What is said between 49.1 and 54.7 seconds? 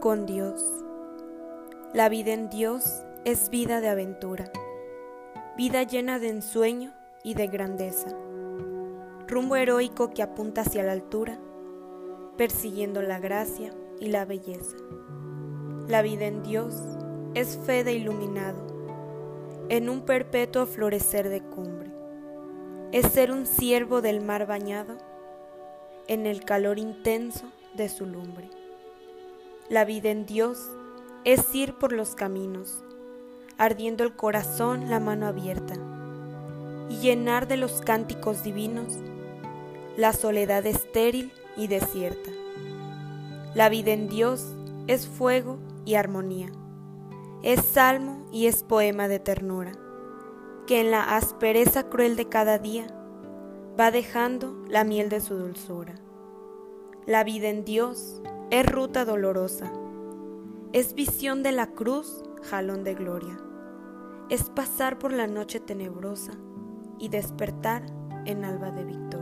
ternura, que en la aspereza cruel de cada día va dejando